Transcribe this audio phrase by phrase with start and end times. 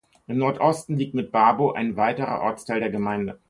[0.25, 3.39] Im Nordosten liegt mit Babow ein weiterer Ortsteil der Gemeinde.